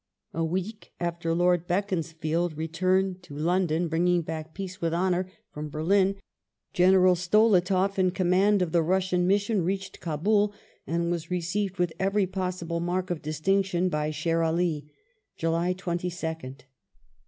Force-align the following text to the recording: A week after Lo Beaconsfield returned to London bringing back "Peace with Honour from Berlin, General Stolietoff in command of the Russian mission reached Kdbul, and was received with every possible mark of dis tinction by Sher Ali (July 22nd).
A 0.33 0.43
week 0.43 0.93
after 0.99 1.31
Lo 1.35 1.55
Beaconsfield 1.55 2.57
returned 2.57 3.21
to 3.21 3.37
London 3.37 3.87
bringing 3.87 4.23
back 4.23 4.55
"Peace 4.55 4.81
with 4.81 4.95
Honour 4.95 5.29
from 5.51 5.69
Berlin, 5.69 6.15
General 6.73 7.13
Stolietoff 7.13 7.99
in 7.99 8.09
command 8.09 8.63
of 8.63 8.71
the 8.71 8.81
Russian 8.81 9.27
mission 9.27 9.61
reached 9.63 9.99
Kdbul, 10.01 10.53
and 10.87 11.11
was 11.11 11.29
received 11.29 11.77
with 11.77 11.93
every 11.99 12.25
possible 12.25 12.79
mark 12.79 13.11
of 13.11 13.21
dis 13.21 13.39
tinction 13.41 13.91
by 13.91 14.09
Sher 14.09 14.41
Ali 14.41 14.89
(July 15.37 15.75
22nd). 15.75 16.61